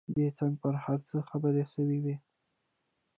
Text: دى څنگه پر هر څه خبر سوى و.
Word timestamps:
دى 0.15 0.25
څنگه 0.37 0.57
پر 0.61 0.73
هر 0.85 0.99
څه 1.09 1.17
خبر 1.29 1.53
سوى 1.73 1.99
و. 2.01 2.05